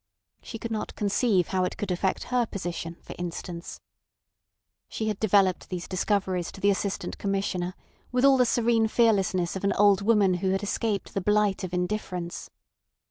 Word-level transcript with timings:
She 0.41 0.57
could 0.57 0.71
not 0.71 0.95
conceive 0.95 1.49
how 1.49 1.63
it 1.63 1.77
could 1.77 1.91
affect 1.91 2.23
her 2.33 2.47
position, 2.47 2.97
for 3.03 3.13
instance. 3.19 3.79
She 4.89 5.09
had 5.09 5.19
developed 5.19 5.69
these 5.69 5.87
discoveries 5.87 6.51
to 6.53 6.59
the 6.59 6.71
Assistant 6.71 7.19
Commissioner 7.19 7.75
with 8.11 8.25
all 8.25 8.37
the 8.37 8.47
serene 8.47 8.87
fearlessness 8.87 9.55
of 9.55 9.63
an 9.63 9.73
old 9.73 10.01
woman 10.01 10.33
who 10.41 10.49
had 10.49 10.63
escaped 10.63 11.13
the 11.13 11.21
blight 11.21 11.63
of 11.63 11.71
indifference. 11.71 12.49